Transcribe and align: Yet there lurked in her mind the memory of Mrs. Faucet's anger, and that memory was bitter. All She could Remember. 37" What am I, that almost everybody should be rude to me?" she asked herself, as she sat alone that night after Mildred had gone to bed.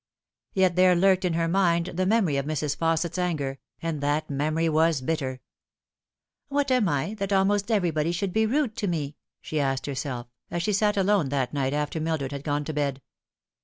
Yet 0.53 0.75
there 0.77 0.95
lurked 0.95 1.25
in 1.25 1.33
her 1.33 1.47
mind 1.47 1.91
the 1.93 2.07
memory 2.07 2.35
of 2.37 2.47
Mrs. 2.47 2.75
Faucet's 2.75 3.19
anger, 3.19 3.59
and 3.83 4.01
that 4.01 4.31
memory 4.31 4.67
was 4.67 4.99
bitter. 4.99 5.41
All 6.49 6.57
She 6.61 6.65
could 6.65 6.71
Remember. 6.71 6.91
37" 6.93 6.97
What 6.97 6.99
am 7.05 7.11
I, 7.11 7.13
that 7.13 7.33
almost 7.33 7.69
everybody 7.69 8.11
should 8.11 8.33
be 8.33 8.47
rude 8.47 8.75
to 8.77 8.87
me?" 8.87 9.17
she 9.43 9.59
asked 9.59 9.85
herself, 9.85 10.25
as 10.49 10.63
she 10.63 10.73
sat 10.73 10.97
alone 10.97 11.29
that 11.29 11.53
night 11.53 11.73
after 11.73 11.99
Mildred 11.99 12.31
had 12.31 12.43
gone 12.43 12.63
to 12.65 12.73
bed. 12.73 13.03